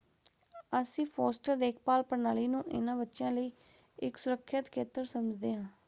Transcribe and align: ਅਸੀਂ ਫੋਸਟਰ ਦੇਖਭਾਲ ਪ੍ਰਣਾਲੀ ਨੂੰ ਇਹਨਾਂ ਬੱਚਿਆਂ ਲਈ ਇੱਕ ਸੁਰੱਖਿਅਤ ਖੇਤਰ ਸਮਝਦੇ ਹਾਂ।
ਅਸੀਂ 0.73 1.05
ਫੋਸਟਰ 1.07 1.55
ਦੇਖਭਾਲ 1.57 2.03
ਪ੍ਰਣਾਲੀ 2.03 2.47
ਨੂੰ 2.47 2.63
ਇਹਨਾਂ 2.67 2.95
ਬੱਚਿਆਂ 2.97 3.31
ਲਈ 3.31 3.51
ਇੱਕ 3.99 4.17
ਸੁਰੱਖਿਅਤ 4.17 4.71
ਖੇਤਰ 4.71 5.03
ਸਮਝਦੇ 5.05 5.53
ਹਾਂ। 5.53 5.65